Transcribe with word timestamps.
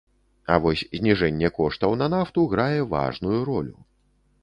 А 0.53 0.55
вось 0.63 0.81
зніжэнне 1.01 1.53
коштаў 1.59 1.91
на 2.01 2.09
нафту 2.17 2.49
грае 2.57 2.81
важную 2.99 3.39
ролю. 3.55 3.77